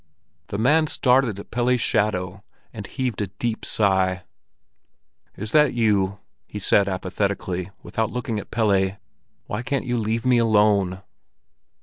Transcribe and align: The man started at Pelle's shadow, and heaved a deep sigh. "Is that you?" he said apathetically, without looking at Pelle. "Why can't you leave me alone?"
The 0.47 0.57
man 0.57 0.87
started 0.87 1.37
at 1.37 1.51
Pelle's 1.51 1.79
shadow, 1.79 2.43
and 2.73 2.87
heaved 2.87 3.21
a 3.21 3.27
deep 3.27 3.63
sigh. 3.63 4.23
"Is 5.37 5.51
that 5.51 5.75
you?" 5.75 6.17
he 6.47 6.57
said 6.57 6.89
apathetically, 6.89 7.69
without 7.83 8.09
looking 8.09 8.39
at 8.39 8.49
Pelle. 8.49 8.95
"Why 9.45 9.61
can't 9.61 9.85
you 9.85 9.99
leave 9.99 10.25
me 10.25 10.39
alone?" 10.39 11.03